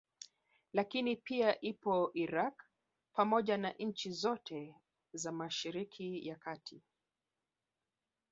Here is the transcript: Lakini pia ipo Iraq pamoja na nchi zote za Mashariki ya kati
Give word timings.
Lakini 0.73 1.15
pia 1.15 1.61
ipo 1.61 2.11
Iraq 2.13 2.63
pamoja 3.13 3.57
na 3.57 3.71
nchi 3.71 4.11
zote 4.11 4.75
za 5.13 5.31
Mashariki 5.31 6.27
ya 6.27 6.35
kati 6.35 6.81